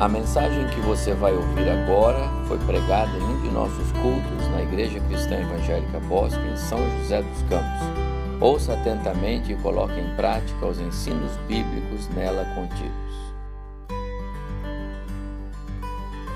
[0.00, 4.62] A mensagem que você vai ouvir agora foi pregada em um de nossos cultos na
[4.62, 8.40] Igreja Cristã Evangélica Bosque, em São José dos Campos.
[8.40, 13.34] Ouça atentamente e coloque em prática os ensinos bíblicos nela contidos.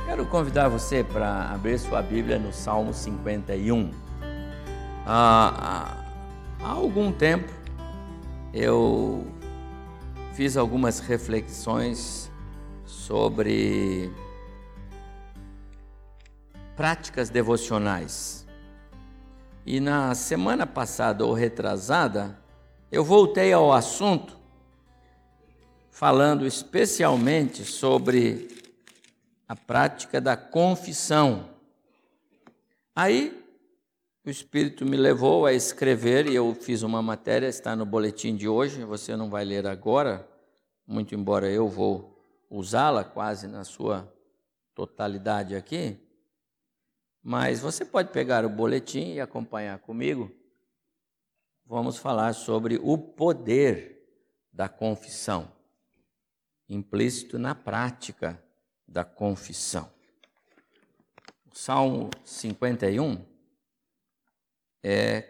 [0.04, 3.90] Quero convidar você para abrir sua Bíblia no Salmo 51.
[5.06, 5.96] há
[6.60, 7.50] algum tempo
[8.52, 9.26] eu
[10.34, 12.30] fiz algumas reflexões
[12.94, 14.10] sobre
[16.76, 18.46] práticas devocionais.
[19.66, 22.38] E na semana passada ou retrasada,
[22.90, 24.38] eu voltei ao assunto,
[25.90, 28.48] falando especialmente sobre
[29.48, 31.50] a prática da confissão.
[32.94, 33.44] Aí
[34.24, 38.48] o Espírito me levou a escrever e eu fiz uma matéria, está no boletim de
[38.48, 40.26] hoje, você não vai ler agora,
[40.86, 42.13] muito embora eu vou
[42.54, 44.08] usá-la quase na sua
[44.74, 46.00] totalidade aqui,
[47.20, 50.30] mas você pode pegar o boletim e acompanhar comigo.
[51.66, 54.06] Vamos falar sobre o poder
[54.52, 55.50] da confissão,
[56.68, 58.40] implícito na prática
[58.86, 59.92] da confissão.
[61.50, 63.24] O Salmo 51
[64.80, 65.28] é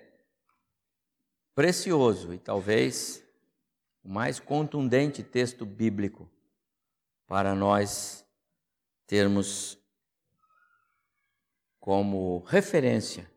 [1.54, 3.24] precioso e talvez
[4.02, 6.28] o mais contundente texto bíblico
[7.26, 8.24] para nós
[9.06, 9.78] termos
[11.78, 13.30] como referência,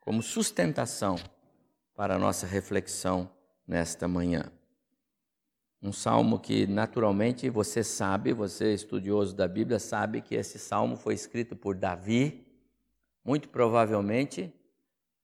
[0.00, 1.16] como sustentação
[1.94, 3.30] para a nossa reflexão
[3.66, 4.52] nesta manhã.
[5.80, 11.14] Um salmo que naturalmente você sabe, você estudioso da Bíblia sabe que esse salmo foi
[11.14, 12.46] escrito por Davi,
[13.24, 14.52] muito provavelmente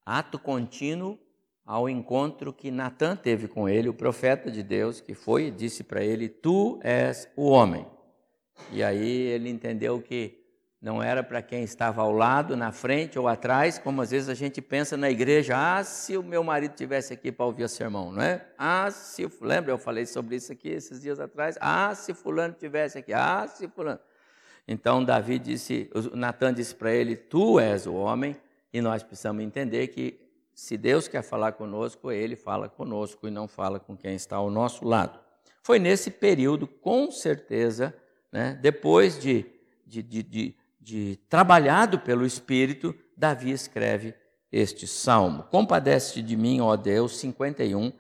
[0.05, 1.19] ato contínuo
[1.65, 5.83] ao encontro que Natan teve com ele, o profeta de Deus, que foi e disse
[5.83, 7.94] para ele: Tu és o homem.
[8.71, 10.45] E aí ele entendeu que
[10.85, 14.35] não era para quem estava ao lado, na frente ou atrás, como às vezes a
[14.35, 18.13] gente pensa na igreja, ah, se o meu marido tivesse aqui para ouvir o sermão,
[18.13, 18.47] não é?
[18.59, 22.99] Ah, se, lembra, eu falei sobre isso aqui esses dias atrás, ah, se fulano tivesse
[22.99, 23.99] aqui, ah, se fulano.
[24.69, 28.37] Então Davi disse, Natan disse para ele, tu és o homem,
[28.71, 30.21] e nós precisamos entender que
[30.55, 34.51] se Deus quer falar conosco, ele fala conosco e não fala com quem está ao
[34.51, 35.19] nosso lado.
[35.63, 37.95] Foi nesse período, com certeza,
[38.35, 38.59] né?
[38.61, 39.47] Depois de,
[39.87, 44.13] de, de, de, trabalhado pelo Espírito, Davi escreve
[44.51, 45.45] este salmo.
[45.45, 47.93] Compadece de mim, ó Deus, 51,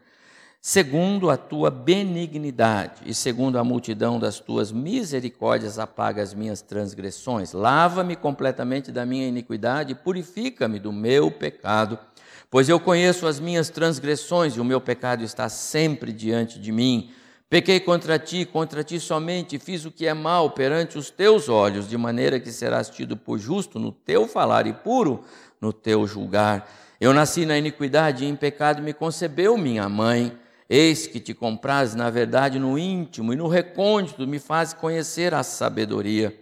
[0.61, 7.53] segundo a tua benignidade e segundo a multidão das tuas misericórdias, apaga as minhas transgressões.
[7.53, 11.97] Lava-me completamente da minha iniquidade e purifica-me do meu pecado.
[12.51, 17.13] Pois eu conheço as minhas transgressões e o meu pecado está sempre diante de mim.
[17.55, 21.89] Pequei contra ti, contra ti somente, fiz o que é mal perante os teus olhos,
[21.89, 25.23] de maneira que serás tido por justo no teu falar e puro
[25.61, 26.69] no teu julgar.
[27.01, 30.37] Eu nasci na iniquidade e em pecado me concebeu minha mãe.
[30.69, 35.45] Eis que te compraz na verdade no íntimo e no recôndito me faz conhecer a
[35.45, 36.37] sabedoria.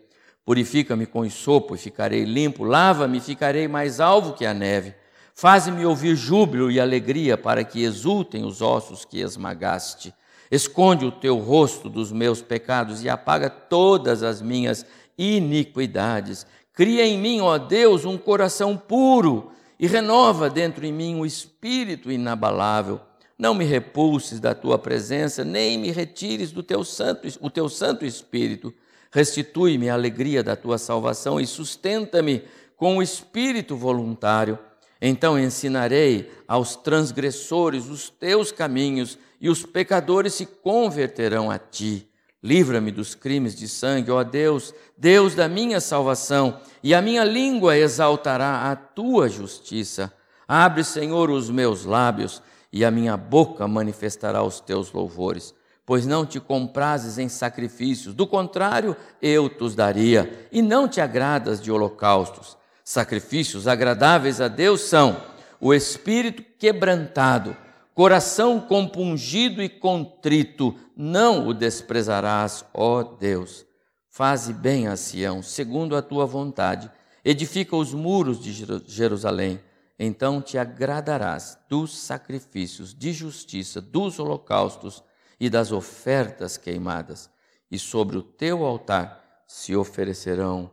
[0.46, 4.94] Purifica-me com sopo e ficarei limpo, lava-me e ficarei mais alvo que a neve.
[5.34, 10.14] Faze-me ouvir júbilo e alegria para que exultem os ossos que esmagaste.
[10.52, 14.84] Esconde o teu rosto dos meus pecados e apaga todas as minhas
[15.16, 16.46] iniquidades.
[16.74, 22.12] Cria em mim, ó Deus, um coração puro e renova dentro em mim um espírito
[22.12, 23.00] inabalável.
[23.38, 28.04] Não me repulses da tua presença, nem me retires do teu santo, o teu santo
[28.04, 28.74] espírito.
[29.10, 32.42] Restitui-me a alegria da tua salvação e sustenta-me
[32.76, 34.58] com o espírito voluntário.
[35.04, 42.08] Então ensinarei aos transgressores os teus caminhos e os pecadores se converterão a ti.
[42.40, 47.76] Livra-me dos crimes de sangue, ó Deus, Deus da minha salvação, e a minha língua
[47.76, 50.12] exaltará a tua justiça.
[50.46, 52.40] Abre, Senhor, os meus lábios,
[52.72, 55.52] e a minha boca manifestará os teus louvores.
[55.84, 61.60] Pois não te comprases em sacrifícios, do contrário, eu te daria, e não te agradas
[61.60, 62.56] de holocaustos.
[62.84, 65.22] Sacrifícios agradáveis a Deus são
[65.60, 67.56] o espírito quebrantado
[67.94, 73.66] coração compungido e contrito, não o desprezarás, ó Deus.
[74.08, 76.90] Faze bem a Sião, segundo a tua vontade,
[77.24, 78.52] edifica os muros de
[78.86, 79.60] Jerusalém,
[79.98, 85.02] então te agradarás dos sacrifícios de justiça, dos holocaustos
[85.38, 87.30] e das ofertas queimadas,
[87.70, 90.70] e sobre o teu altar se oferecerão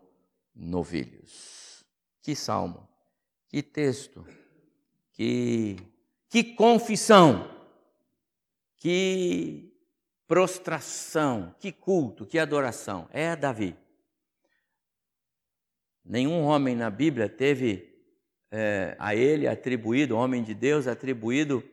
[0.55, 1.48] novilhos.
[2.29, 2.87] Que salmo,
[3.47, 4.23] que texto,
[5.13, 5.77] que
[6.29, 7.49] que confissão,
[8.77, 9.73] que
[10.27, 13.09] prostração, que culto, que adoração.
[13.11, 13.75] É Davi.
[16.05, 17.99] Nenhum homem na Bíblia teve
[18.51, 21.63] é, a ele atribuído, homem de Deus, atribuído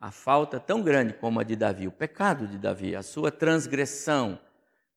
[0.00, 4.38] a falta tão grande como a de Davi, o pecado de Davi, a sua transgressão,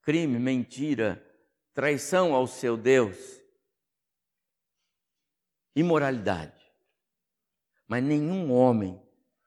[0.04, 1.20] crime, mentira,
[1.74, 3.37] traição ao seu Deus,
[5.80, 6.54] imoralidade.
[7.88, 9.00] Mas nenhum homem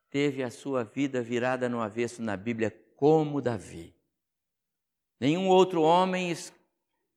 [0.09, 3.95] teve a sua vida virada no avesso na Bíblia como Davi.
[5.19, 6.35] Nenhum outro homem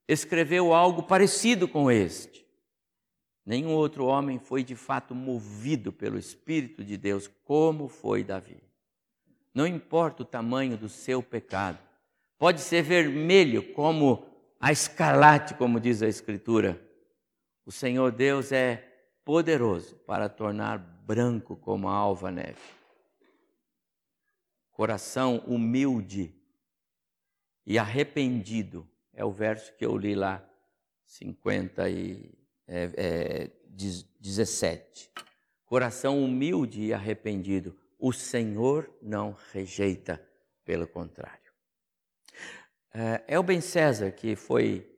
[0.07, 2.43] escreveu algo parecido com este.
[3.45, 8.61] Nenhum outro homem foi de fato movido pelo Espírito de Deus como foi Davi.
[9.53, 11.77] Não importa o tamanho do seu pecado,
[12.39, 14.25] pode ser vermelho como
[14.59, 16.81] a escarlate, como diz a Escritura.
[17.65, 18.92] O Senhor Deus é
[19.23, 22.59] poderoso para tornar branco como a alva neve.
[24.71, 26.33] Coração humilde
[27.65, 30.43] e arrependido é o verso que eu li lá,
[31.05, 32.33] 50 e
[32.67, 33.51] é, é,
[34.19, 35.11] 17.
[35.65, 40.21] Coração humilde e arrependido, o Senhor não rejeita,
[40.65, 41.51] pelo contrário.
[42.93, 44.89] É, Elben César, que foi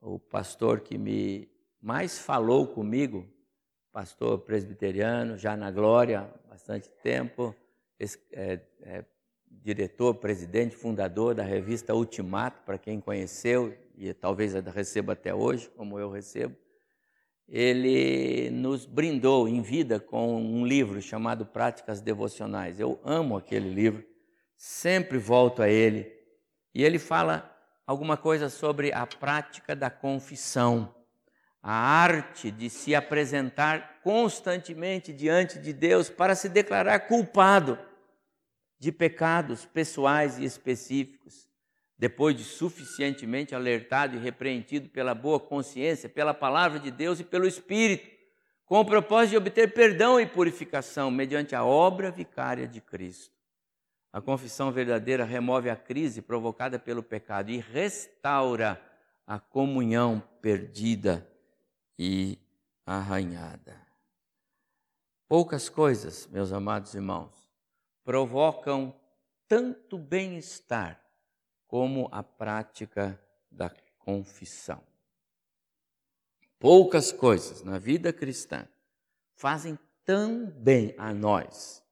[0.00, 1.48] o pastor que me
[1.80, 3.26] mais falou comigo,
[3.92, 7.54] pastor presbiteriano, já na glória, bastante tempo,
[8.32, 9.04] é, é,
[9.50, 15.98] diretor, presidente, fundador da revista Ultimato, para quem conheceu e talvez receba até hoje, como
[15.98, 16.56] eu recebo.
[17.46, 22.78] Ele nos brindou em vida com um livro chamado Práticas Devocionais.
[22.78, 24.04] Eu amo aquele livro,
[24.56, 26.10] sempre volto a ele.
[26.72, 27.54] E ele fala
[27.84, 30.94] alguma coisa sobre a prática da confissão,
[31.62, 37.78] a arte de se apresentar constantemente diante de Deus para se declarar culpado
[38.78, 41.48] de pecados pessoais e específicos,
[41.98, 47.46] depois de suficientemente alertado e repreendido pela boa consciência, pela palavra de Deus e pelo
[47.46, 48.08] Espírito,
[48.64, 53.34] com o propósito de obter perdão e purificação mediante a obra vicária de Cristo.
[54.10, 58.80] A confissão verdadeira remove a crise provocada pelo pecado e restaura
[59.26, 61.29] a comunhão perdida
[62.00, 62.38] e
[62.86, 63.78] arranhada.
[65.28, 67.52] Poucas coisas, meus amados irmãos,
[68.02, 68.98] provocam
[69.46, 70.98] tanto bem-estar
[71.66, 73.68] como a prática da
[73.98, 74.82] confissão.
[76.58, 78.66] Poucas coisas na vida cristã
[79.36, 81.84] fazem tão bem a nós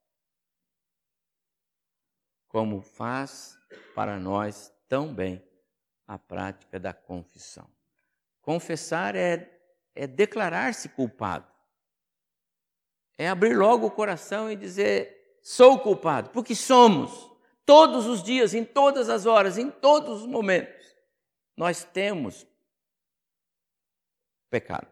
[2.49, 3.59] como faz
[3.95, 5.47] para nós tão bem
[6.07, 7.69] a prática da confissão.
[8.41, 9.58] Confessar é,
[9.99, 11.53] é declarar-se culpado,
[13.19, 17.29] é abrir logo o coração e dizer: sou culpado, porque somos,
[17.67, 20.97] todos os dias, em todas as horas, em todos os momentos,
[21.57, 22.47] nós temos
[24.49, 24.89] pecados,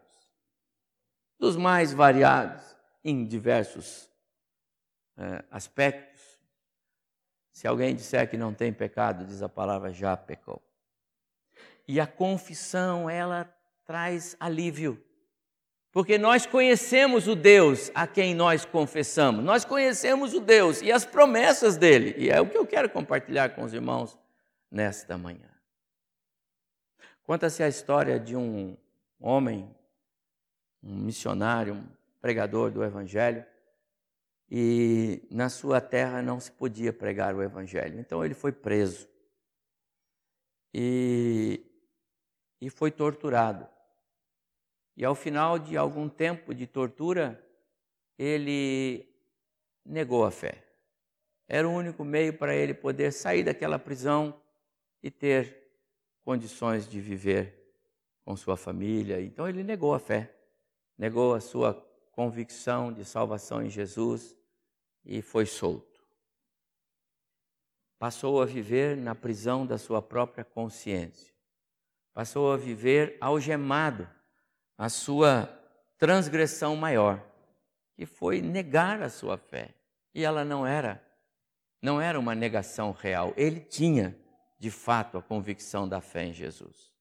[1.39, 4.09] dos mais variados, em diversos
[5.15, 6.21] é, aspectos.
[7.53, 10.61] Se alguém disser que não tem pecado, diz a palavra, já pecou.
[11.87, 13.45] E a confissão, ela
[13.87, 15.01] traz alívio.
[15.91, 21.05] Porque nós conhecemos o Deus a quem nós confessamos, nós conhecemos o Deus e as
[21.05, 24.19] promessas dele, e é o que eu quero compartilhar com os irmãos
[24.69, 25.49] nesta manhã.
[27.23, 28.77] Conta-se a história de um
[29.19, 29.73] homem,
[30.83, 31.87] um missionário, um
[32.21, 33.43] pregador do Evangelho,
[34.51, 39.09] e na sua terra não se podia pregar o Evangelho, então ele foi preso
[40.73, 41.65] e,
[42.61, 43.67] e foi torturado.
[44.97, 47.39] E ao final de algum tempo de tortura,
[48.17, 49.07] ele
[49.85, 50.65] negou a fé.
[51.47, 54.41] Era o único meio para ele poder sair daquela prisão
[55.03, 55.55] e ter
[56.25, 57.53] condições de viver
[58.25, 59.21] com sua família.
[59.21, 60.35] Então ele negou a fé,
[60.97, 61.75] negou a sua
[62.11, 64.35] convicção de salvação em Jesus
[65.05, 66.03] e foi solto.
[67.99, 71.31] Passou a viver na prisão da sua própria consciência.
[72.15, 74.16] Passou a viver algemado
[74.77, 75.49] a sua
[75.97, 77.23] transgressão maior,
[77.95, 79.73] que foi negar a sua fé.
[80.13, 81.03] E ela não era
[81.81, 84.17] não era uma negação real, ele tinha
[84.59, 86.91] de fato a convicção da fé em Jesus.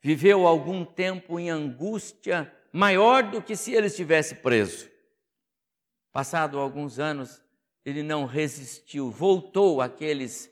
[0.00, 4.88] Viveu algum tempo em angústia maior do que se ele estivesse preso.
[6.12, 7.42] Passado alguns anos,
[7.84, 10.50] ele não resistiu, voltou àqueles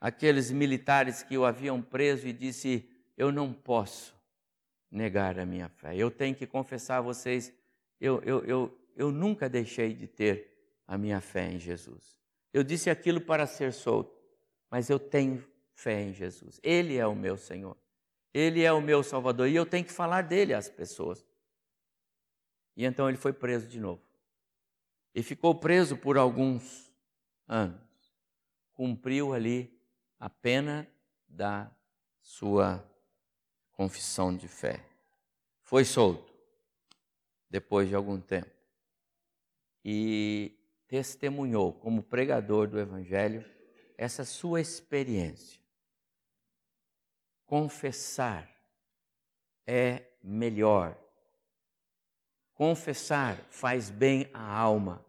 [0.00, 4.19] aqueles militares que o haviam preso e disse: "Eu não posso
[4.90, 5.96] negar a minha fé.
[5.96, 7.52] Eu tenho que confessar a vocês,
[8.00, 10.50] eu, eu, eu, eu nunca deixei de ter
[10.86, 12.18] a minha fé em Jesus.
[12.52, 14.12] Eu disse aquilo para ser solto,
[14.70, 16.58] mas eu tenho fé em Jesus.
[16.62, 17.76] Ele é o meu Senhor.
[18.34, 21.24] Ele é o meu Salvador e eu tenho que falar dele às pessoas.
[22.76, 24.02] E então ele foi preso de novo.
[25.14, 26.92] E ficou preso por alguns
[27.46, 27.80] anos.
[28.72, 29.76] Cumpriu ali
[30.18, 30.88] a pena
[31.28, 31.70] da
[32.20, 32.84] sua
[33.80, 34.84] confissão de fé.
[35.62, 36.30] Foi solto
[37.48, 38.50] depois de algum tempo.
[39.82, 40.54] E
[40.86, 43.42] testemunhou como pregador do Evangelho
[43.96, 45.58] essa sua experiência.
[47.46, 48.46] Confessar
[49.66, 50.94] é melhor.
[52.52, 55.02] Confessar faz bem à alma.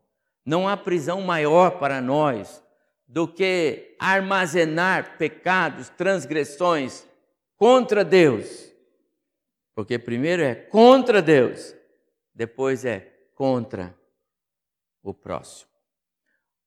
[0.46, 2.64] Não há prisão maior para nós
[3.06, 7.11] do que armazenar pecados, transgressões
[7.62, 8.74] contra Deus.
[9.76, 11.76] Porque primeiro é contra Deus,
[12.34, 13.02] depois é
[13.36, 13.96] contra
[15.04, 15.70] o próximo.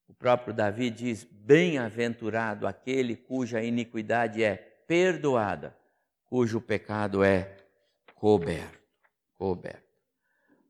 [0.07, 4.55] O próprio Davi diz: Bem-aventurado aquele cuja iniquidade é
[4.87, 5.77] perdoada,
[6.27, 7.57] cujo pecado é
[8.15, 8.79] coberto.
[9.37, 9.83] Coberto.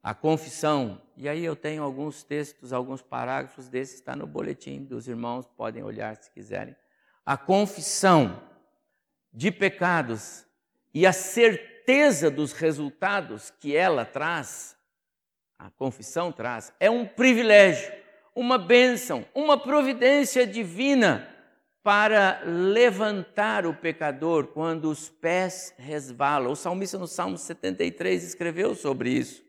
[0.03, 5.07] A confissão, e aí eu tenho alguns textos, alguns parágrafos desses, está no boletim dos
[5.07, 6.75] irmãos, podem olhar se quiserem.
[7.27, 8.54] A confissão
[9.35, 10.47] de pecados
[10.95, 14.77] e a certeza dos resultados que ela traz,
[15.59, 21.29] a confissão traz, é um privilégio uma bênção, uma providência divina
[21.83, 26.51] para levantar o pecador quando os pés resvalam.
[26.51, 29.45] O salmista no Salmo 73 escreveu sobre isso.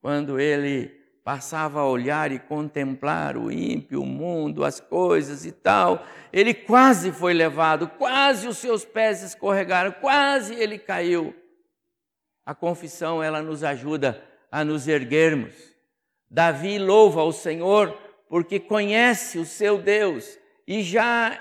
[0.00, 6.04] Quando ele passava a olhar e contemplar o ímpio, o mundo, as coisas e tal,
[6.32, 11.34] ele quase foi levado, quase os seus pés escorregaram, quase ele caiu.
[12.44, 15.72] A confissão ela nos ajuda a nos erguermos
[16.32, 17.92] Davi louva ao Senhor
[18.26, 21.38] porque conhece o seu Deus e já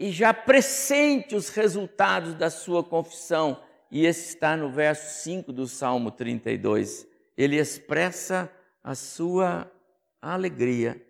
[0.00, 3.62] e já pressente os resultados da sua confissão.
[3.92, 7.06] E esse está no verso 5 do Salmo 32.
[7.38, 8.50] Ele expressa
[8.84, 9.72] a sua
[10.20, 11.02] alegria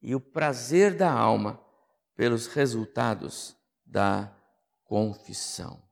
[0.00, 1.62] e o prazer da alma
[2.16, 4.34] pelos resultados da
[4.84, 5.82] confissão.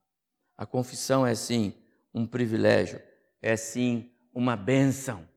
[0.57, 1.75] A confissão é sim
[2.15, 3.01] um privilégio,
[3.43, 5.29] é sim uma bênção.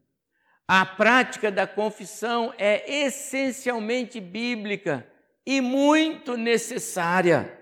[0.66, 5.06] A prática da confissão é essencialmente bíblica
[5.46, 7.60] e muito necessária.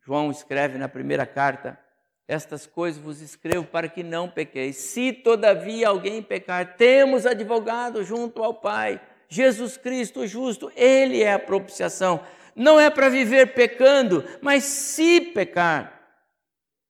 [0.00, 1.78] João escreve na primeira carta:
[2.26, 4.76] Estas coisas vos escrevo para que não pequeis.
[4.76, 11.38] Se todavia alguém pecar, temos advogado junto ao Pai, Jesus Cristo justo, Ele é a
[11.38, 12.24] propiciação.
[12.56, 16.00] Não é para viver pecando, mas se pecar,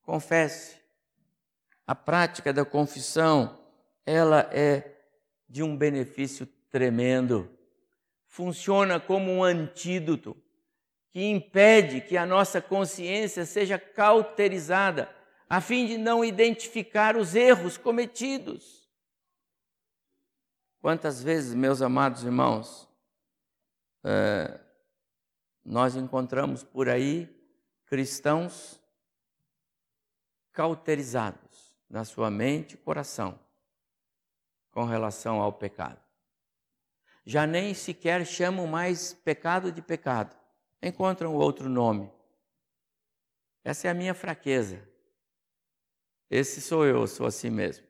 [0.03, 0.77] confesse
[1.87, 3.59] a prática da confissão,
[4.07, 4.95] ela é
[5.49, 7.51] de um benefício tremendo.
[8.27, 10.37] Funciona como um antídoto
[11.11, 15.09] que impede que a nossa consciência seja cauterizada,
[15.49, 18.89] a fim de não identificar os erros cometidos.
[20.81, 22.89] Quantas vezes, meus amados irmãos,
[24.03, 24.61] é,
[25.65, 27.29] nós encontramos por aí
[27.87, 28.81] cristãos
[30.53, 33.39] cauterizados na sua mente e coração
[34.71, 36.01] com relação ao pecado.
[37.25, 40.37] Já nem sequer chamam mais pecado de pecado,
[40.83, 42.13] encontram outro nome.
[43.63, 44.87] Essa é a minha fraqueza.
[46.35, 47.87] Esse sou eu, sou assim mesmo.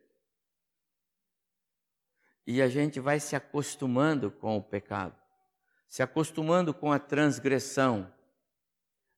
[2.47, 5.19] E a gente vai se acostumando com o pecado,
[5.89, 8.13] se acostumando com a transgressão.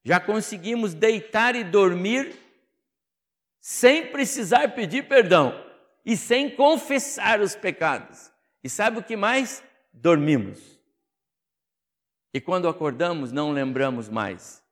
[0.05, 2.37] Já conseguimos deitar e dormir
[3.61, 5.53] sem precisar pedir perdão
[6.05, 8.31] e sem confessar os pecados.
[8.63, 9.61] E sabe o que mais?
[9.93, 10.81] Dormimos.
[12.33, 14.63] E quando acordamos, não lembramos mais.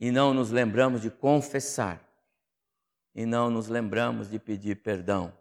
[0.00, 2.03] E não nos lembramos de confessar.
[3.14, 5.32] E não nos lembramos de pedir perdão.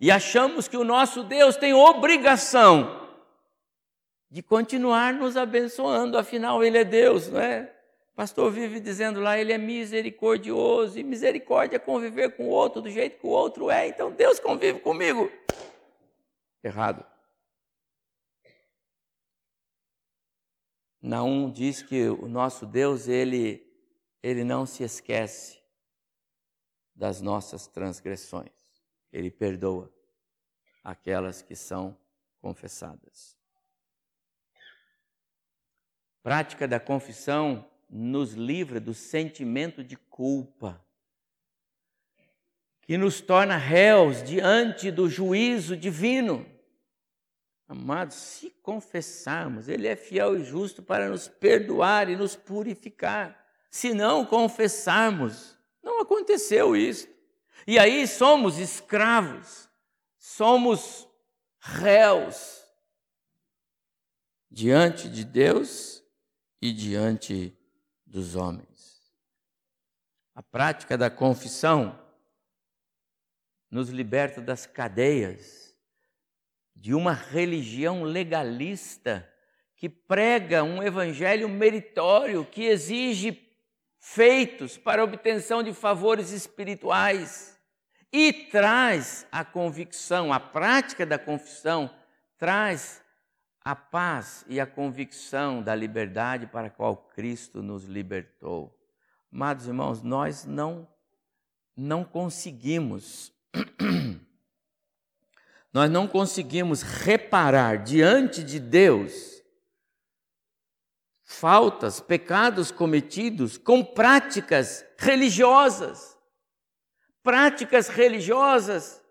[0.00, 3.08] E achamos que o nosso Deus tem obrigação
[4.30, 7.74] de continuar nos abençoando, afinal, Ele é Deus, não é?
[8.14, 12.88] Pastor vive dizendo lá, ele é misericordioso, e misericórdia é conviver com o outro do
[12.88, 15.28] jeito que o outro é, então Deus convive comigo.
[16.62, 17.04] Errado.
[21.02, 23.66] Naum diz que o nosso Deus, ele,
[24.22, 25.58] ele não se esquece
[26.94, 28.52] das nossas transgressões,
[29.12, 29.92] ele perdoa
[30.82, 31.96] aquelas que são
[32.40, 33.36] confessadas.
[36.22, 40.84] Prática da confissão nos livra do sentimento de culpa,
[42.82, 46.46] que nos torna réus diante do juízo divino.
[47.66, 53.42] Amados, se confessarmos, Ele é fiel e justo para nos perdoar e nos purificar.
[53.70, 55.53] se não confessarmos.
[55.84, 57.06] Não aconteceu isso.
[57.66, 59.68] E aí somos escravos,
[60.18, 61.08] somos
[61.60, 62.64] réus
[64.50, 66.02] diante de Deus
[66.60, 67.56] e diante
[68.06, 69.12] dos homens.
[70.34, 71.98] A prática da confissão
[73.70, 75.76] nos liberta das cadeias
[76.74, 79.28] de uma religião legalista
[79.76, 83.32] que prega um evangelho meritório que exige
[84.06, 87.58] feitos para obtenção de favores espirituais
[88.12, 91.90] e traz a convicção, a prática da confissão
[92.36, 93.02] traz
[93.62, 98.78] a paz e a convicção da liberdade para a qual Cristo nos libertou.
[99.32, 100.86] Amados irmãos, nós não
[101.74, 103.32] não conseguimos
[105.72, 109.33] nós não conseguimos reparar diante de Deus
[111.24, 116.16] faltas, pecados cometidos com práticas religiosas.
[117.22, 119.02] Práticas religiosas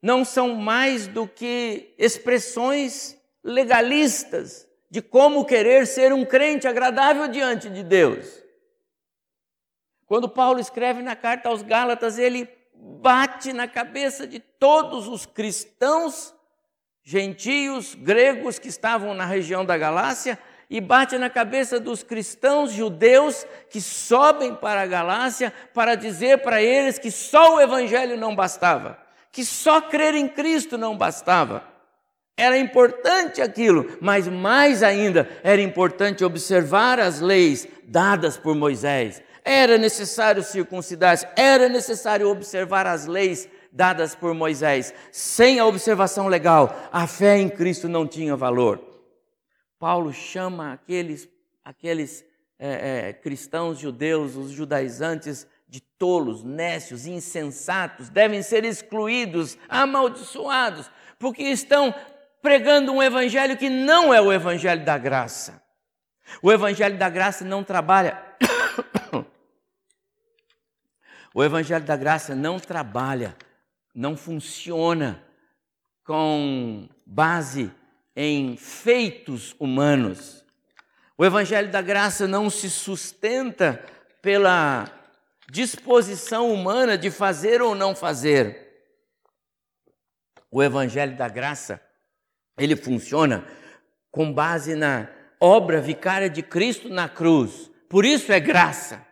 [0.00, 7.68] não são mais do que expressões legalistas de como querer ser um crente agradável diante
[7.68, 8.42] de Deus.
[10.06, 16.34] Quando Paulo escreve na carta aos Gálatas, ele bate na cabeça de todos os cristãos,
[17.02, 20.38] gentios, gregos que estavam na região da Galácia,
[20.72, 26.62] e bate na cabeça dos cristãos judeus que sobem para a Galácia para dizer para
[26.62, 28.96] eles que só o evangelho não bastava,
[29.30, 31.62] que só crer em Cristo não bastava.
[32.38, 39.22] Era importante aquilo, mas mais ainda era importante observar as leis dadas por Moisés.
[39.44, 44.94] Era necessário circuncidar-se, era necessário observar as leis dadas por Moisés.
[45.10, 48.91] Sem a observação legal, a fé em Cristo não tinha valor.
[49.82, 51.28] Paulo chama aqueles,
[51.64, 52.24] aqueles
[52.56, 61.42] é, é, cristãos judeus, os judaizantes, de tolos, nécios, insensatos, devem ser excluídos, amaldiçoados, porque
[61.42, 61.92] estão
[62.40, 65.60] pregando um evangelho que não é o evangelho da graça.
[66.40, 68.22] O evangelho da graça não trabalha.
[71.34, 73.36] o evangelho da graça não trabalha,
[73.92, 75.20] não funciona
[76.04, 77.72] com base
[78.14, 80.44] em feitos humanos.
[81.16, 83.84] O Evangelho da Graça não se sustenta
[84.20, 84.90] pela
[85.50, 88.70] disposição humana de fazer ou não fazer.
[90.50, 91.80] O Evangelho da Graça,
[92.58, 93.46] ele funciona
[94.10, 95.08] com base na
[95.40, 97.70] obra vicária de Cristo na cruz.
[97.88, 99.04] Por isso é graça.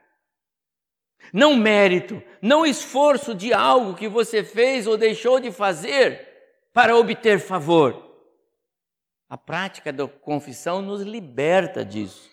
[1.33, 6.27] Não mérito, não esforço de algo que você fez ou deixou de fazer
[6.73, 8.10] para obter favor.
[9.31, 12.29] A prática da confissão nos liberta disso.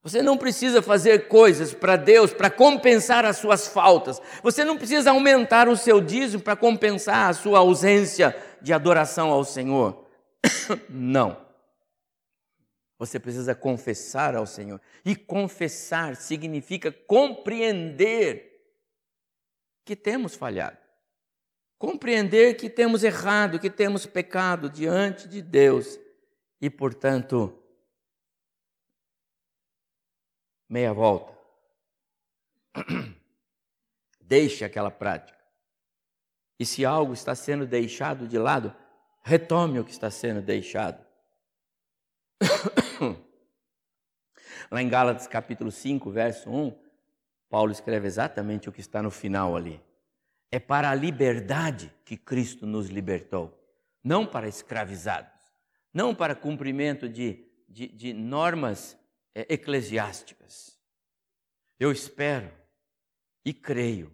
[0.00, 4.22] Você não precisa fazer coisas para Deus para compensar as suas faltas.
[4.44, 8.32] Você não precisa aumentar o seu dízimo para compensar a sua ausência
[8.62, 10.06] de adoração ao Senhor.
[10.88, 11.44] Não.
[12.96, 14.80] Você precisa confessar ao Senhor.
[15.04, 18.62] E confessar significa compreender
[19.84, 20.78] que temos falhado.
[21.76, 25.98] Compreender que temos errado, que temos pecado diante de Deus
[26.60, 27.62] e, portanto,
[30.68, 31.36] meia volta.
[34.20, 35.38] Deixe aquela prática.
[36.58, 38.74] E se algo está sendo deixado de lado,
[39.22, 41.04] retome o que está sendo deixado.
[44.70, 46.76] Lá em Gálatas capítulo 5, verso 1,
[47.48, 49.80] Paulo escreve exatamente o que está no final ali.
[50.50, 53.56] É para a liberdade que Cristo nos libertou,
[54.02, 55.35] não para escravizados
[55.96, 58.98] não para cumprimento de, de, de normas
[59.34, 60.78] é, eclesiásticas.
[61.80, 62.52] Eu espero
[63.42, 64.12] e creio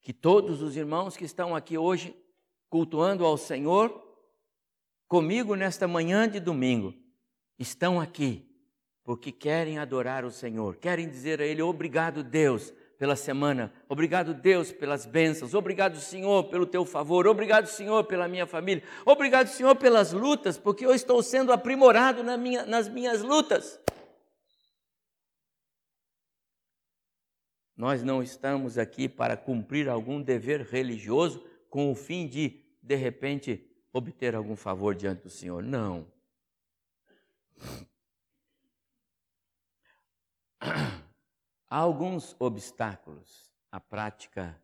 [0.00, 2.16] que todos os irmãos que estão aqui hoje
[2.70, 4.02] cultuando ao Senhor,
[5.06, 6.94] comigo nesta manhã de domingo,
[7.58, 8.50] estão aqui
[9.04, 13.72] porque querem adorar o Senhor, querem dizer a Ele: obrigado, Deus, pela semana.
[13.88, 15.54] Obrigado, Deus, pelas bênçãos.
[15.54, 17.26] Obrigado, Senhor, pelo teu favor.
[17.26, 18.82] Obrigado, Senhor, pela minha família.
[19.04, 23.80] Obrigado, Senhor, pelas lutas, porque eu estou sendo aprimorado na minha, nas minhas lutas.
[27.76, 33.70] Nós não estamos aqui para cumprir algum dever religioso com o fim de, de repente,
[33.92, 35.62] obter algum favor diante do Senhor.
[35.62, 36.10] Não.
[41.76, 44.58] Há alguns obstáculos à prática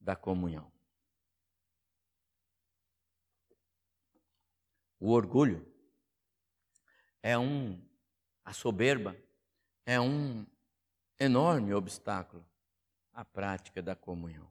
[0.00, 0.70] da comunhão.
[5.00, 5.66] O orgulho
[7.20, 7.82] é um,
[8.44, 9.16] a soberba
[9.84, 10.46] é um
[11.18, 12.46] enorme obstáculo
[13.12, 14.48] à prática da comunhão.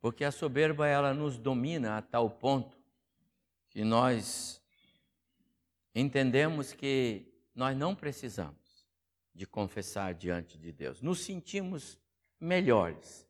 [0.00, 2.78] Porque a soberba ela nos domina a tal ponto
[3.68, 4.62] que nós
[5.92, 8.61] entendemos que nós não precisamos
[9.34, 11.00] de confessar diante de Deus.
[11.00, 11.98] Nos sentimos
[12.38, 13.26] melhores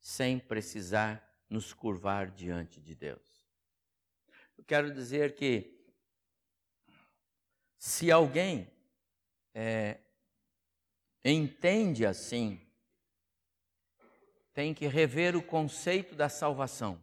[0.00, 3.46] sem precisar nos curvar diante de Deus.
[4.56, 5.78] Eu quero dizer que
[7.78, 8.70] se alguém
[9.54, 10.00] é,
[11.24, 12.60] entende assim,
[14.52, 17.00] tem que rever o conceito da salvação.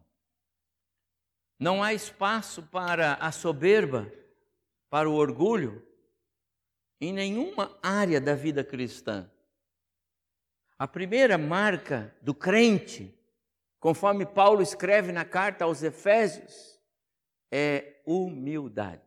[1.58, 4.12] Não há espaço para a soberba,
[4.88, 5.84] para o orgulho,
[7.00, 9.30] em nenhuma área da vida cristã.
[10.78, 13.14] A primeira marca do crente,
[13.80, 16.78] conforme Paulo escreve na carta aos Efésios,
[17.50, 19.02] é humildade.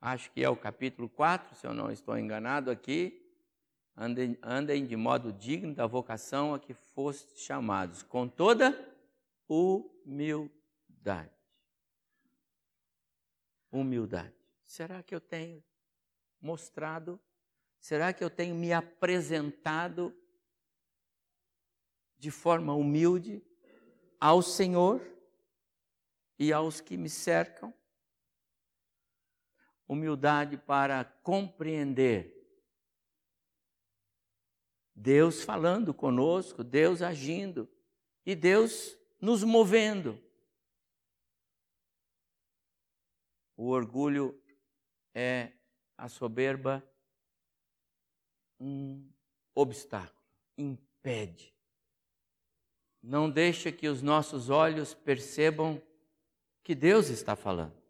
[0.00, 3.22] Acho que é o capítulo 4, se eu não estou enganado aqui.
[3.96, 8.78] Andem, andem de modo digno da vocação a que fostes chamados, com toda
[9.48, 10.50] humildade.
[13.72, 14.34] Humildade.
[14.62, 15.64] Será que eu tenho
[16.40, 17.20] mostrado?
[17.80, 20.16] Será que eu tenho me apresentado
[22.18, 23.44] de forma humilde
[24.18, 25.00] ao Senhor
[26.38, 27.72] e aos que me cercam?
[29.88, 32.36] Humildade para compreender
[34.98, 37.70] Deus falando conosco, Deus agindo
[38.24, 40.18] e Deus nos movendo.
[43.54, 44.42] O orgulho
[45.14, 45.52] é
[45.96, 46.82] a soberba
[48.58, 49.08] um
[49.54, 50.24] obstáculo,
[50.56, 51.54] impede.
[53.02, 55.80] Não deixa que os nossos olhos percebam
[56.62, 57.80] que Deus está falando.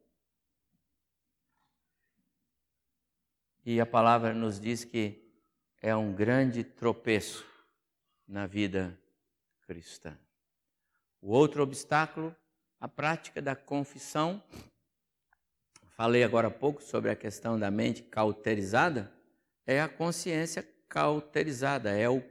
[3.64, 5.26] E a palavra nos diz que
[5.80, 7.44] é um grande tropeço
[8.26, 9.00] na vida
[9.62, 10.16] cristã.
[11.20, 12.34] O outro obstáculo,
[12.78, 14.42] a prática da confissão.
[15.96, 19.10] Falei agora há pouco sobre a questão da mente cauterizada,
[19.64, 22.22] é a consciência cauterizada, é o,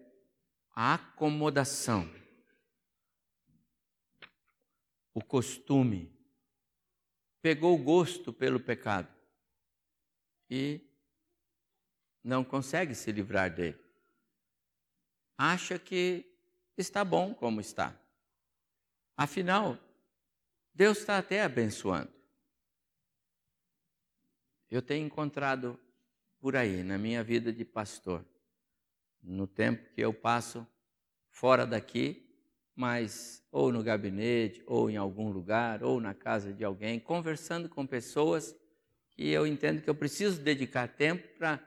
[0.72, 2.08] a acomodação,
[5.16, 6.14] o costume.
[7.42, 9.12] Pegou o gosto pelo pecado
[10.48, 10.80] e
[12.24, 13.80] não consegue se livrar dele.
[15.36, 16.24] Acha que
[16.78, 18.00] está bom como está.
[19.18, 19.76] Afinal,
[20.72, 22.14] Deus está até abençoando.
[24.76, 25.80] Eu tenho encontrado
[26.38, 28.26] por aí, na minha vida de pastor,
[29.24, 30.68] no tempo que eu passo
[31.30, 32.28] fora daqui,
[32.76, 37.88] mas ou no gabinete, ou em algum lugar, ou na casa de alguém, conversando com
[37.88, 38.54] pessoas
[39.12, 41.66] que eu entendo que eu preciso dedicar tempo para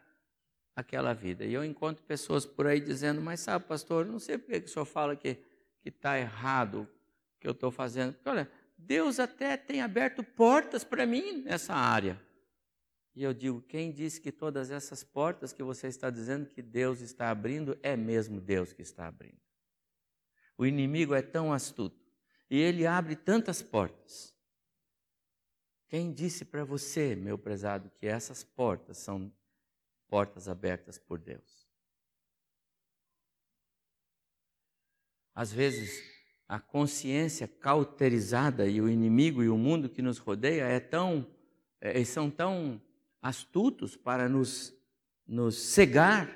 [0.77, 1.47] aquela vida.
[1.47, 4.69] E eu encontro pessoas por aí dizendo, mas sabe, pastor, não sei por que o
[4.69, 5.39] senhor fala que
[5.83, 8.13] está errado o que eu estou fazendo.
[8.13, 12.28] Porque, olha, Deus até tem aberto portas para mim nessa área.
[13.19, 17.01] E eu digo, quem disse que todas essas portas que você está dizendo que Deus
[17.01, 19.41] está abrindo, é mesmo Deus que está abrindo.
[20.57, 21.99] O inimigo é tão astuto
[22.49, 24.33] e ele abre tantas portas.
[25.89, 29.35] Quem disse para você, meu prezado, que essas portas são
[30.07, 31.69] portas abertas por Deus.
[35.35, 36.05] Às vezes,
[36.47, 41.29] a consciência cauterizada e o inimigo e o mundo que nos rodeia é tão,
[41.81, 42.81] é, são tão
[43.21, 44.75] astutos para nos,
[45.27, 46.35] nos cegar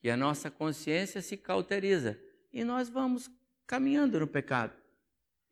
[0.00, 2.18] que a nossa consciência se cauteriza
[2.52, 3.30] e nós vamos
[3.66, 4.76] caminhando no pecado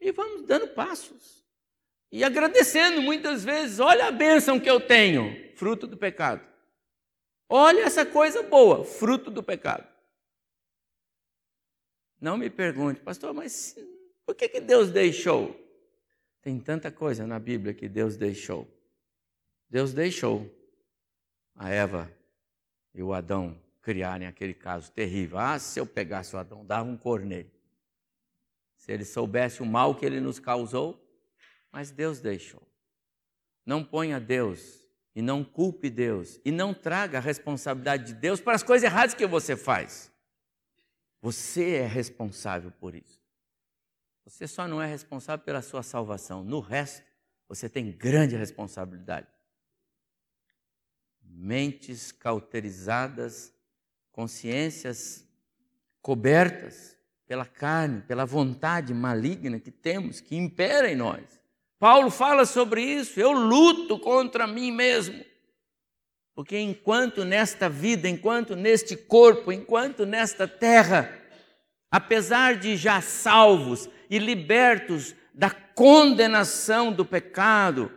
[0.01, 1.45] e vamos dando passos
[2.11, 3.79] e agradecendo muitas vezes.
[3.79, 6.45] Olha a bênção que eu tenho, fruto do pecado.
[7.49, 9.87] Olha essa coisa boa, fruto do pecado.
[12.21, 13.77] Não me pergunte, pastor, mas
[14.27, 15.59] por que, que Deus deixou?
[16.43, 18.69] Tem tanta coisa na Bíblia que Deus deixou.
[19.69, 20.51] Deus deixou
[21.61, 22.11] a Eva
[22.95, 25.37] e o Adão criarem aquele caso terrível.
[25.37, 27.51] Ah, se eu pegasse o Adão, dava um corneiro.
[28.77, 30.99] Se ele soubesse o mal que ele nos causou,
[31.71, 32.67] mas Deus deixou.
[33.67, 38.55] Não ponha Deus e não culpe Deus e não traga a responsabilidade de Deus para
[38.55, 40.11] as coisas erradas que você faz.
[41.21, 43.21] Você é responsável por isso.
[44.25, 46.43] Você só não é responsável pela sua salvação.
[46.43, 47.05] No resto,
[47.47, 49.29] você tem grande responsabilidade.
[51.33, 53.53] Mentes cauterizadas,
[54.13, 55.27] consciências
[56.03, 61.41] cobertas pela carne, pela vontade maligna que temos, que impera em nós.
[61.79, 63.19] Paulo fala sobre isso.
[63.21, 65.25] Eu luto contra mim mesmo,
[66.35, 71.13] Porque enquanto nesta vida, enquanto neste corpo, enquanto nesta terra,
[71.91, 77.93] apesar de já salvos e libertos da condenação do pecado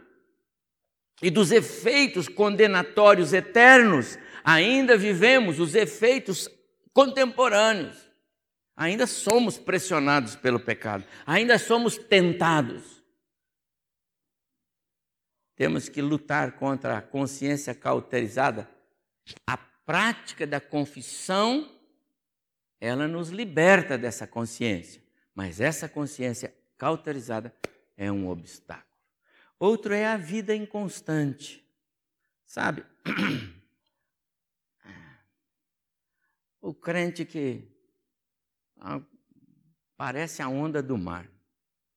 [1.23, 6.49] e dos efeitos condenatórios eternos, ainda vivemos os efeitos
[6.91, 8.11] contemporâneos.
[8.75, 13.01] Ainda somos pressionados pelo pecado, ainda somos tentados.
[15.55, 18.69] Temos que lutar contra a consciência cauterizada.
[19.47, 21.71] A prática da confissão,
[22.81, 25.01] ela nos liberta dessa consciência,
[25.33, 27.55] mas essa consciência cauterizada
[27.95, 28.92] é um obstáculo.
[29.59, 31.63] Outro é a vida inconstante.
[32.45, 32.85] Sabe?
[36.65, 37.67] O crente que
[38.79, 39.01] ah,
[39.97, 41.29] parece a onda do mar.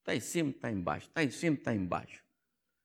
[0.01, 1.07] Está em cima, está embaixo.
[1.07, 2.21] Está em cima, está embaixo.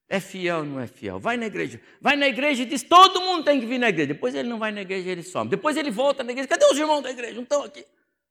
[0.07, 1.19] É fiel não é fiel?
[1.19, 1.81] Vai na igreja.
[2.01, 4.13] Vai na igreja e diz: todo mundo tem que vir na igreja.
[4.13, 5.49] Depois ele não vai na igreja, ele some.
[5.49, 6.49] Depois ele volta na igreja.
[6.49, 7.33] Cadê os irmãos da igreja?
[7.33, 7.85] Não estão aqui.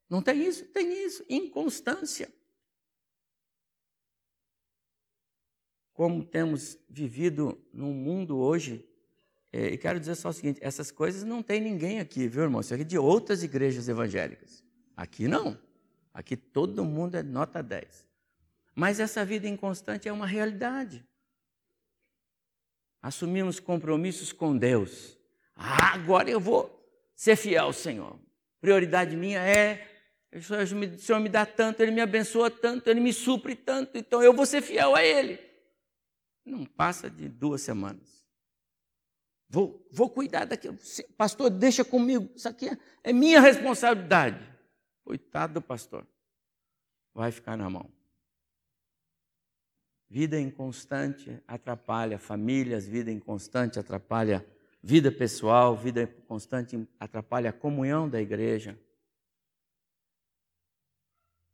[0.08, 0.64] Não tem isso?
[0.66, 1.24] Tem isso.
[1.28, 2.30] Inconstância.
[6.00, 8.88] Como temos vivido num mundo hoje
[9.52, 12.62] é, e quero dizer só o seguinte: essas coisas não tem ninguém aqui, viu, irmão?
[12.62, 14.64] Isso aqui é de outras igrejas evangélicas.
[14.96, 15.60] Aqui não.
[16.14, 18.06] Aqui todo mundo é nota 10.
[18.74, 21.04] Mas essa vida inconstante é uma realidade.
[23.02, 25.18] Assumimos compromissos com Deus.
[25.54, 26.82] Ah, agora eu vou
[27.14, 28.18] ser fiel ao Senhor.
[28.58, 29.86] Prioridade minha é
[30.32, 34.32] o Senhor me dá tanto, Ele me abençoa tanto, Ele me supre tanto, então eu
[34.32, 35.49] vou ser fiel a Ele.
[36.44, 38.26] Não passa de duas semanas.
[39.48, 40.78] Vou, vou cuidar daquilo.
[41.16, 42.30] Pastor, deixa comigo.
[42.34, 44.40] Isso aqui é, é minha responsabilidade.
[45.04, 46.06] Coitado do pastor.
[47.12, 47.90] Vai ficar na mão.
[50.08, 54.44] Vida inconstante atrapalha famílias, vida inconstante atrapalha
[54.82, 58.78] vida pessoal, vida constante atrapalha a comunhão da igreja.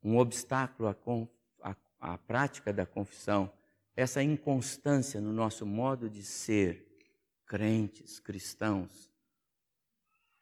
[0.03, 1.77] Um obstáculo à, à,
[2.15, 3.53] à prática da confissão,
[3.97, 6.87] essa inconstância no nosso modo de ser,
[7.47, 9.11] crentes, cristãos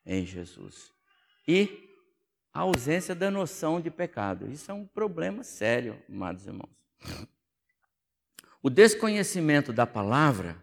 [0.04, 0.92] em Jesus.
[1.46, 1.88] E
[2.52, 4.50] a ausência da noção de pecado.
[4.50, 6.70] Isso é um problema sério, amados irmãos.
[8.62, 10.62] O desconhecimento da palavra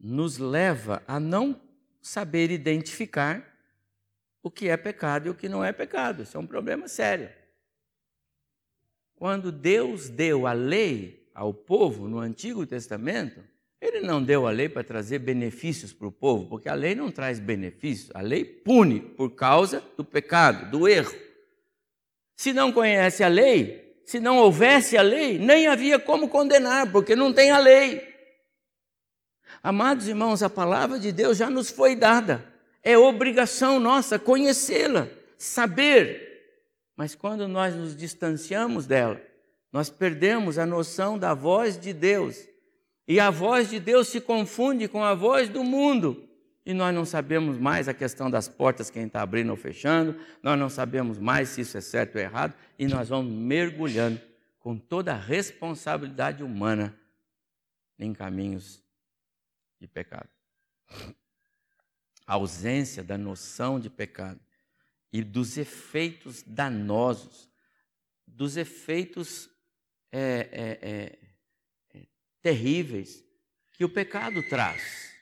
[0.00, 1.60] nos leva a não
[2.00, 3.44] saber identificar
[4.42, 6.22] o que é pecado e o que não é pecado.
[6.22, 7.30] Isso é um problema sério.
[9.16, 13.40] Quando Deus deu a lei ao povo no Antigo Testamento,
[13.80, 17.12] ele não deu a lei para trazer benefícios para o povo, porque a lei não
[17.12, 21.14] traz benefícios, a lei pune por causa do pecado, do erro.
[22.34, 27.14] Se não conhece a lei, se não houvesse a lei, nem havia como condenar, porque
[27.14, 28.02] não tem a lei.
[29.62, 32.44] Amados irmãos, a palavra de Deus já nos foi dada,
[32.82, 35.06] é obrigação nossa conhecê-la,
[35.38, 36.56] saber.
[36.96, 39.22] Mas quando nós nos distanciamos dela,
[39.72, 42.48] nós perdemos a noção da voz de Deus
[43.06, 46.28] e a voz de Deus se confunde com a voz do mundo.
[46.64, 50.58] E nós não sabemos mais a questão das portas, quem está abrindo ou fechando, nós
[50.58, 54.20] não sabemos mais se isso é certo ou errado, e nós vamos mergulhando
[54.58, 56.94] com toda a responsabilidade humana
[57.98, 58.82] em caminhos
[59.80, 60.28] de pecado.
[62.26, 64.38] A ausência da noção de pecado
[65.10, 67.48] e dos efeitos danosos,
[68.26, 69.48] dos efeitos
[70.10, 72.06] é, é, é,
[72.40, 73.24] terríveis
[73.72, 75.12] que o pecado traz.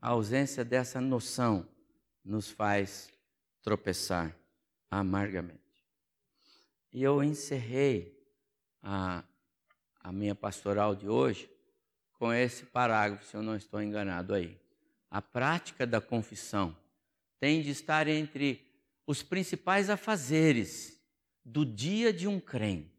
[0.00, 1.68] A ausência dessa noção
[2.24, 3.12] nos faz
[3.62, 4.34] tropeçar
[4.90, 5.60] amargamente.
[6.92, 8.18] E eu encerrei
[8.82, 9.22] a,
[10.00, 11.50] a minha pastoral de hoje
[12.14, 14.58] com esse parágrafo, se eu não estou enganado aí.
[15.10, 16.76] A prática da confissão
[17.38, 18.66] tem de estar entre
[19.06, 20.99] os principais afazeres
[21.44, 22.90] do dia de um crente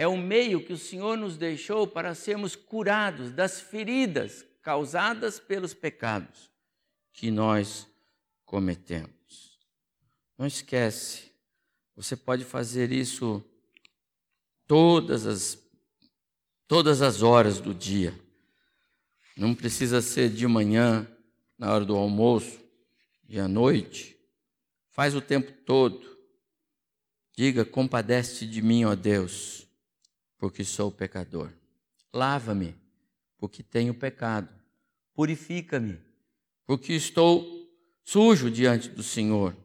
[0.00, 5.74] é o meio que o Senhor nos deixou para sermos curados das feridas causadas pelos
[5.74, 6.50] pecados
[7.12, 7.86] que nós
[8.46, 9.58] cometemos.
[10.38, 11.30] Não esquece,
[11.94, 13.44] você pode fazer isso
[14.66, 15.58] todas as
[16.66, 18.18] todas as horas do dia.
[19.36, 21.06] Não precisa ser de manhã,
[21.58, 22.58] na hora do almoço,
[23.28, 24.16] e à noite.
[24.88, 26.09] Faz o tempo todo.
[27.40, 29.66] Diga: compadece de mim, ó Deus
[30.36, 31.50] porque sou pecador.
[32.12, 32.76] Lava-me,
[33.38, 34.50] porque tenho pecado.
[35.14, 35.98] Purifica-me,
[36.66, 37.66] porque estou
[38.04, 39.56] sujo diante do Senhor.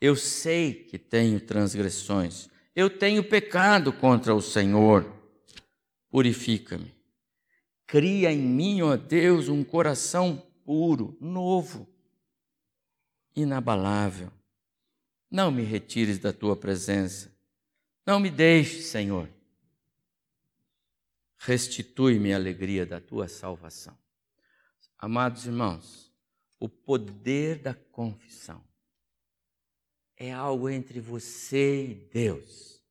[0.00, 2.48] Eu sei que tenho transgressões.
[2.76, 5.12] Eu tenho pecado contra o Senhor.
[6.08, 6.94] Purifica-me.
[7.88, 11.88] Cria em mim, ó Deus, um coração puro, novo,
[13.34, 14.30] inabalável.
[15.30, 17.34] Não me retires da tua presença.
[18.06, 19.28] Não me deixe, Senhor.
[21.38, 23.96] Restitui-me a alegria da tua salvação.
[24.98, 26.12] Amados irmãos,
[26.58, 28.64] o poder da confissão
[30.16, 32.82] é algo entre você e Deus.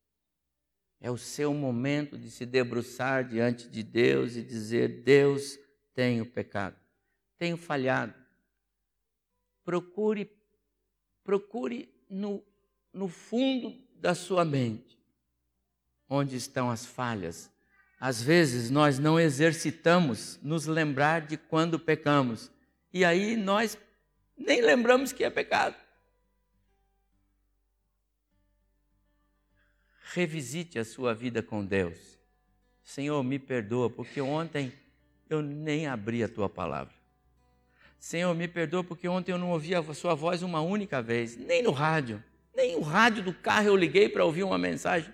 [1.00, 5.58] É o seu momento de se debruçar diante de Deus e dizer: Deus,
[5.94, 6.76] tenho pecado,
[7.36, 8.14] tenho falhado.
[9.64, 10.30] Procure,
[11.24, 12.42] procure no,
[12.92, 14.96] no fundo da sua mente
[16.08, 17.50] onde estão as falhas.
[17.98, 22.50] Às vezes nós não exercitamos nos lembrar de quando pecamos,
[22.92, 23.76] e aí nós
[24.36, 25.76] nem lembramos que é pecado.
[30.16, 32.18] revisite a sua vida com Deus.
[32.82, 34.72] Senhor, me perdoa, porque ontem
[35.28, 36.95] eu nem abri a tua palavra.
[37.98, 41.62] Senhor, me perdoa, porque ontem eu não ouvi a sua voz uma única vez, nem
[41.62, 42.22] no rádio,
[42.54, 45.12] nem o rádio do carro eu liguei para ouvir uma mensagem.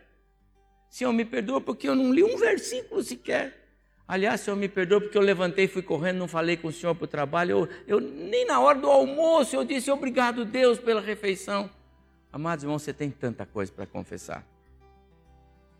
[0.90, 3.62] Senhor, me perdoa, porque eu não li um versículo sequer.
[4.06, 7.04] Aliás, Senhor, me perdoa porque eu levantei, fui correndo, não falei com o Senhor para
[7.04, 7.50] o trabalho.
[7.50, 11.70] Eu, eu, nem na hora do almoço eu disse obrigado, Deus, pela refeição.
[12.30, 14.46] Amados irmãos, você tem tanta coisa para confessar.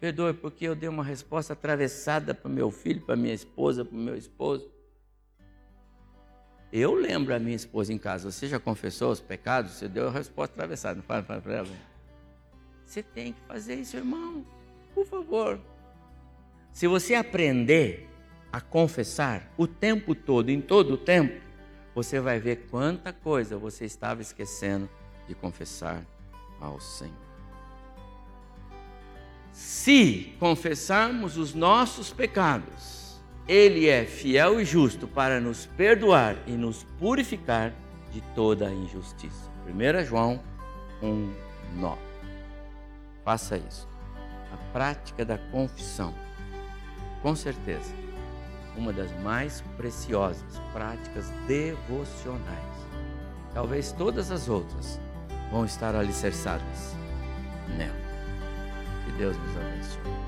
[0.01, 4.17] Perdoe porque eu dei uma resposta atravessada para meu filho, para minha esposa, para meu
[4.17, 4.71] esposo.
[6.73, 8.31] Eu lembro a minha esposa em casa.
[8.31, 9.73] Você já confessou os pecados?
[9.73, 10.95] Você deu a resposta atravessada.
[10.95, 11.69] Não fala, para ela.
[12.87, 14.47] Você tem que fazer isso, irmão.
[14.95, 15.61] Por favor.
[16.73, 18.09] Se você aprender
[18.51, 21.43] a confessar o tempo todo, em todo o tempo,
[21.95, 24.89] você vai ver quanta coisa você estava esquecendo
[25.29, 26.03] de confessar
[26.59, 27.15] ao Senhor.
[29.53, 33.02] Se confessarmos os nossos pecados,
[33.49, 37.73] Ele é fiel e justo para nos perdoar e nos purificar
[38.13, 39.51] de toda a injustiça.
[39.67, 40.41] 1 João
[41.03, 41.33] 1,
[41.77, 41.99] 9.
[43.25, 43.89] Faça isso.
[44.53, 46.15] A prática da confissão,
[47.21, 47.93] com certeza,
[48.77, 52.87] uma das mais preciosas práticas devocionais.
[53.53, 55.01] Talvez todas as outras
[55.51, 56.97] vão estar alicerçadas
[57.77, 57.93] nela.
[59.05, 60.22] Que Deus nos abençoe.